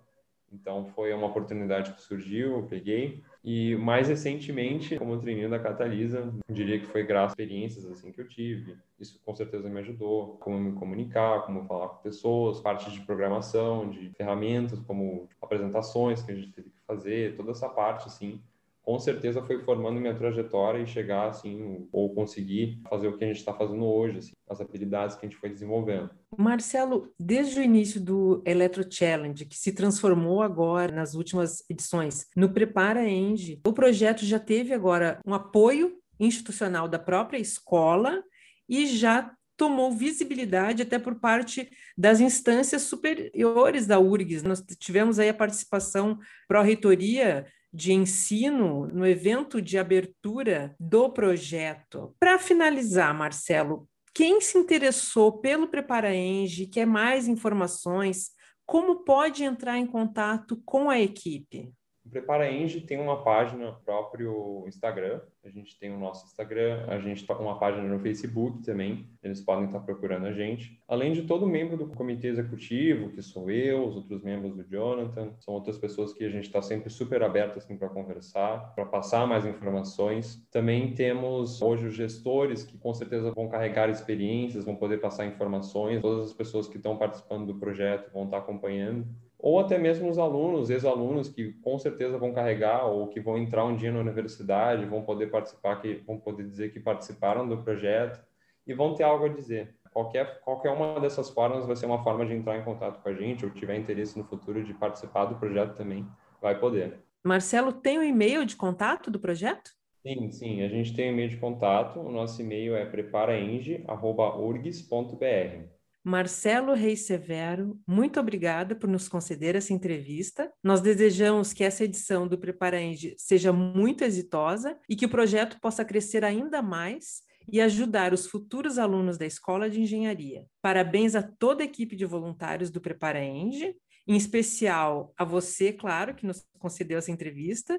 então 0.51 0.85
foi 0.85 1.13
uma 1.13 1.27
oportunidade 1.27 1.93
que 1.93 2.01
surgiu, 2.01 2.57
eu 2.57 2.63
peguei. 2.63 3.23
E 3.43 3.75
mais 3.75 4.07
recentemente, 4.07 4.97
como 4.97 5.19
treininho 5.19 5.49
da 5.49 5.59
Catalisa, 5.59 6.33
diria 6.49 6.79
que 6.79 6.85
foi 6.85 7.03
graças 7.03 7.31
a 7.31 7.41
experiências 7.41 7.85
assim 7.85 8.11
que 8.11 8.19
eu 8.19 8.27
tive. 8.27 8.77
Isso 8.99 9.21
com 9.23 9.35
certeza 9.35 9.69
me 9.69 9.79
ajudou, 9.79 10.37
como 10.39 10.59
me 10.59 10.73
comunicar, 10.73 11.43
como 11.43 11.65
falar 11.65 11.89
com 11.89 12.01
pessoas, 12.01 12.59
parte 12.59 12.91
de 12.91 13.01
programação, 13.01 13.89
de 13.89 14.09
ferramentas, 14.11 14.79
como 14.81 15.29
apresentações 15.41 16.21
que 16.21 16.31
a 16.31 16.35
gente 16.35 16.51
teve 16.51 16.69
que 16.69 16.81
fazer, 16.85 17.35
toda 17.35 17.51
essa 17.51 17.69
parte 17.69 18.07
assim 18.07 18.41
com 18.87 18.97
certeza 18.97 19.43
foi 19.43 19.61
formando 19.65 19.99
minha 19.99 20.15
trajetória 20.15 20.81
e 20.81 20.87
chegar 20.87 21.27
assim 21.27 21.85
ou 21.91 22.15
conseguir 22.15 22.79
fazer 22.89 23.09
o 23.09 23.17
que 23.17 23.25
a 23.25 23.27
gente 23.27 23.35
está 23.35 23.53
fazendo 23.53 23.85
hoje, 23.85 24.19
assim, 24.19 24.31
as 24.49 24.61
habilidades 24.61 25.17
que 25.17 25.25
a 25.25 25.29
gente 25.29 25.37
foi 25.37 25.49
desenvolvendo. 25.49 26.09
Marcelo, 26.37 27.13
desde 27.19 27.59
o 27.59 27.63
início 27.63 27.99
do 27.99 28.41
Electro 28.45 28.85
Challenge, 28.89 29.45
que 29.45 29.57
se 29.57 29.73
transformou 29.73 30.41
agora 30.41 30.89
nas 30.89 31.15
últimas 31.15 31.69
edições 31.69 32.27
no 32.33 32.53
Prepara 32.53 33.05
Eng, 33.05 33.59
o 33.67 33.73
projeto 33.73 34.23
já 34.23 34.39
teve 34.39 34.73
agora 34.73 35.19
um 35.27 35.33
apoio 35.33 35.91
institucional 36.17 36.87
da 36.87 36.97
própria 36.97 37.39
escola 37.39 38.23
e 38.69 38.85
já 38.85 39.33
tomou 39.57 39.91
visibilidade 39.91 40.83
até 40.83 40.97
por 40.97 41.15
parte 41.15 41.69
das 41.97 42.21
instâncias 42.21 42.83
superiores 42.83 43.85
da 43.85 43.99
URGS. 43.99 44.43
Nós 44.43 44.63
tivemos 44.79 45.19
aí 45.19 45.27
a 45.27 45.33
participação 45.33 46.17
pró-reitoria 46.47 47.47
de 47.73 47.93
ensino 47.93 48.87
no 48.87 49.05
evento 49.05 49.61
de 49.61 49.77
abertura 49.77 50.75
do 50.79 51.09
projeto. 51.11 52.15
Para 52.19 52.39
finalizar, 52.39 53.13
Marcelo, 53.13 53.87
Quem 54.13 54.41
se 54.41 54.57
interessou 54.57 55.39
pelo 55.39 55.67
Preparaenge, 55.67 56.65
quer 56.65 56.87
mais 56.87 57.27
informações, 57.27 58.31
como 58.65 59.03
pode 59.03 59.43
entrar 59.43 59.77
em 59.77 59.85
contato 59.85 60.59
com 60.65 60.89
a 60.89 60.99
equipe? 60.99 61.71
O 62.07 62.09
Prepara 62.09 62.49
Eng 62.49 62.69
tem 62.87 62.97
uma 63.01 63.21
página 63.21 63.73
próprio 63.83 64.63
Instagram. 64.65 65.19
A 65.43 65.49
gente 65.49 65.77
tem 65.77 65.93
o 65.93 65.99
nosso 65.99 66.25
Instagram, 66.25 66.85
a 66.87 66.99
gente 66.99 67.17
está 67.17 67.35
com 67.35 67.43
uma 67.43 67.59
página 67.59 67.83
no 67.83 67.99
Facebook 67.99 68.63
também. 68.63 69.09
Eles 69.21 69.41
podem 69.41 69.65
estar 69.65 69.81
procurando 69.81 70.25
a 70.25 70.31
gente. 70.31 70.81
Além 70.87 71.11
de 71.11 71.23
todo 71.23 71.45
membro 71.45 71.75
do 71.75 71.87
comitê 71.87 72.29
executivo, 72.29 73.09
que 73.09 73.21
sou 73.21 73.51
eu, 73.51 73.85
os 73.85 73.97
outros 73.97 74.23
membros 74.23 74.55
do 74.55 74.63
Jonathan, 74.63 75.33
são 75.39 75.53
outras 75.53 75.77
pessoas 75.77 76.13
que 76.13 76.23
a 76.23 76.29
gente 76.29 76.45
está 76.45 76.61
sempre 76.61 76.89
super 76.89 77.21
aberto 77.21 77.57
assim 77.57 77.77
para 77.77 77.89
conversar, 77.89 78.73
para 78.73 78.85
passar 78.85 79.27
mais 79.27 79.45
informações. 79.45 80.47
Também 80.49 80.93
temos 80.93 81.61
hoje 81.61 81.87
os 81.87 81.93
gestores 81.93 82.63
que 82.63 82.77
com 82.77 82.93
certeza 82.93 83.33
vão 83.33 83.49
carregar 83.49 83.89
experiências, 83.89 84.63
vão 84.63 84.77
poder 84.77 85.01
passar 85.01 85.25
informações. 85.25 86.01
Todas 86.01 86.27
as 86.27 86.33
pessoas 86.33 86.69
que 86.69 86.77
estão 86.77 86.97
participando 86.97 87.47
do 87.47 87.59
projeto 87.59 88.13
vão 88.13 88.23
estar 88.23 88.37
acompanhando 88.37 89.05
ou 89.39 89.59
até 89.59 89.77
mesmo 89.77 90.09
os 90.09 90.17
alunos, 90.17 90.69
ex-alunos 90.69 91.29
que 91.29 91.53
com 91.61 91.77
certeza 91.77 92.17
vão 92.17 92.33
carregar 92.33 92.85
ou 92.85 93.07
que 93.07 93.19
vão 93.19 93.37
entrar 93.37 93.65
um 93.65 93.75
dia 93.75 93.91
na 93.91 93.99
universidade, 93.99 94.85
vão 94.85 95.03
poder 95.03 95.27
participar, 95.27 95.79
que 95.79 96.01
vão 96.07 96.19
poder 96.19 96.47
dizer 96.47 96.71
que 96.71 96.79
participaram 96.79 97.47
do 97.47 97.61
projeto 97.61 98.19
e 98.65 98.73
vão 98.73 98.95
ter 98.95 99.03
algo 99.03 99.25
a 99.25 99.29
dizer. 99.29 99.75
Qualquer, 99.91 100.41
qualquer 100.41 100.71
uma 100.71 100.99
dessas 100.99 101.29
formas 101.29 101.65
vai 101.65 101.75
ser 101.75 101.85
uma 101.85 102.03
forma 102.03 102.25
de 102.25 102.33
entrar 102.33 102.57
em 102.57 102.63
contato 102.63 103.01
com 103.01 103.09
a 103.09 103.13
gente 103.13 103.45
ou 103.45 103.51
tiver 103.51 103.77
interesse 103.77 104.17
no 104.17 104.25
futuro 104.25 104.63
de 104.63 104.73
participar 104.73 105.25
do 105.25 105.35
projeto 105.35 105.75
também, 105.75 106.07
vai 106.41 106.59
poder. 106.59 106.99
Marcelo, 107.23 107.73
tem 107.73 107.97
o 107.97 108.01
um 108.01 108.03
e-mail 108.03 108.45
de 108.45 108.55
contato 108.55 109.11
do 109.11 109.19
projeto? 109.19 109.71
Sim, 110.05 110.31
sim, 110.31 110.63
a 110.63 110.69
gente 110.69 110.95
tem 110.95 111.09
um 111.09 111.13
e-mail 111.13 111.29
de 111.29 111.37
contato, 111.37 111.99
o 111.99 112.11
nosso 112.11 112.41
e-mail 112.41 112.75
é 112.75 112.85
preparaeng.urgs.br. 112.85 115.76
Marcelo 116.07 116.73
Reis 116.73 117.01
Severo, 117.01 117.77
muito 117.85 118.17
obrigada 118.17 118.73
por 118.73 118.89
nos 118.89 119.09
conceder 119.09 119.57
essa 119.57 119.73
entrevista. 119.73 120.49
Nós 120.63 120.79
desejamos 120.79 121.51
que 121.51 121.65
essa 121.65 121.83
edição 121.83 122.25
do 122.25 122.37
Preparaenge 122.37 123.13
seja 123.17 123.51
muito 123.51 124.05
exitosa 124.05 124.79
e 124.87 124.95
que 124.95 125.05
o 125.05 125.09
projeto 125.09 125.59
possa 125.59 125.83
crescer 125.83 126.23
ainda 126.23 126.61
mais 126.61 127.23
e 127.51 127.59
ajudar 127.59 128.13
os 128.13 128.25
futuros 128.25 128.77
alunos 128.77 129.17
da 129.17 129.25
Escola 129.25 129.69
de 129.69 129.81
Engenharia. 129.81 130.45
Parabéns 130.61 131.13
a 131.13 131.21
toda 131.21 131.61
a 131.61 131.65
equipe 131.65 131.93
de 131.93 132.05
voluntários 132.05 132.69
do 132.69 132.79
Preparaenge, 132.79 133.75
em 134.07 134.15
especial 134.15 135.13
a 135.17 135.25
você, 135.25 135.73
claro, 135.73 136.15
que 136.15 136.25
nos 136.25 136.41
concedeu 136.57 136.99
essa 136.99 137.11
entrevista, 137.11 137.77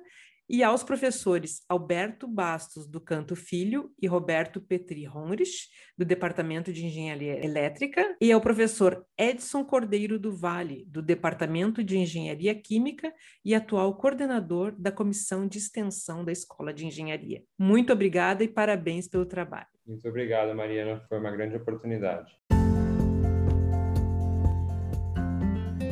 e 0.49 0.63
aos 0.63 0.83
professores 0.83 1.63
Alberto 1.69 2.27
Bastos, 2.27 2.87
do 2.87 3.01
Canto 3.01 3.37
Filho, 3.37 3.91
e 4.01 4.07
Roberto 4.07 4.61
Petri 4.61 5.07
Honrich, 5.09 5.69
do 5.97 6.05
Departamento 6.05 6.73
de 6.73 6.87
Engenharia 6.87 7.45
Elétrica, 7.45 8.17
e 8.21 8.33
ao 8.33 8.41
professor 8.41 9.05
Edson 9.19 9.65
Cordeiro 9.65 10.19
do 10.19 10.33
Vale, 10.33 10.85
do 10.87 11.03
Departamento 11.03 11.85
de 11.85 11.99
Engenharia 11.99 12.55
Química 12.55 13.13
e 13.45 13.55
atual 13.55 13.95
coordenador 13.97 14.75
da 14.79 14.91
Comissão 14.91 15.47
de 15.47 15.59
Extensão 15.59 16.25
da 16.25 16.33
Escola 16.33 16.73
de 16.73 16.87
Engenharia. 16.87 17.43
Muito 17.59 17.93
obrigada 17.93 18.43
e 18.43 18.49
parabéns 18.49 19.07
pelo 19.07 19.27
trabalho. 19.27 19.67
Muito 19.87 20.09
obrigado, 20.09 20.55
Mariana. 20.55 21.03
Foi 21.09 21.19
uma 21.19 21.31
grande 21.31 21.57
oportunidade. 21.57 22.33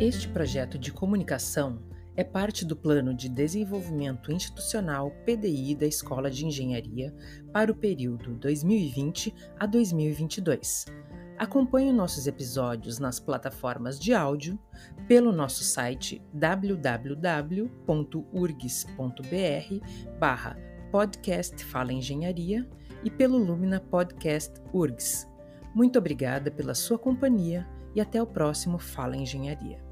Este 0.01 0.29
projeto 0.29 0.79
de 0.79 0.93
comunicação 0.93 1.83
é 2.16 2.25
parte 2.25 2.64
do 2.64 2.75
Plano 2.75 3.12
de 3.12 3.28
Desenvolvimento 3.28 4.32
Institucional 4.32 5.11
PDI 5.25 5.75
da 5.75 5.87
Escola 5.87 6.30
de 6.30 6.46
Engenharia 6.46 7.14
para 7.52 7.70
o 7.70 7.75
período 7.75 8.35
2020 8.35 9.35
a 9.58 9.66
2022. 9.66 10.87
Acompanhe 11.38 11.92
nossos 11.92 12.26
episódios 12.26 12.99
nas 12.99 13.20
plataformas 13.20 14.00
de 14.00 14.14
áudio, 14.14 14.58
pelo 15.06 15.30
nosso 15.30 15.62
site 15.62 16.23
www.urgs.br 16.32 17.66
barra 20.18 20.57
podcast 20.90 21.62
Fala 21.62 21.92
Engenharia 21.92 22.66
e 23.05 23.11
pelo 23.11 23.37
Lumina 23.37 23.79
Podcast 23.79 24.55
URGS. 24.72 25.29
Muito 25.74 25.98
obrigada 25.98 26.50
pela 26.50 26.74
sua 26.74 26.98
companhia 26.98 27.68
e 27.94 28.00
até 28.00 28.22
o 28.22 28.26
próximo 28.26 28.79
Fala 28.79 29.14
Engenharia. 29.14 29.86